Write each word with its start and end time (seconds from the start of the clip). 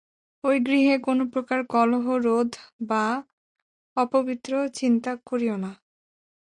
ঐ 0.43 0.51
গৃহে 0.59 0.95
কোন 1.01 1.19
প্রকার 1.33 1.59
কলহ 1.67 2.05
ক্রোধ 2.17 2.51
বা 2.87 3.05
অপবিত্র 3.97 4.51
চিন্তা 4.73 5.11
করিও 5.25 5.55
না। 5.57 5.71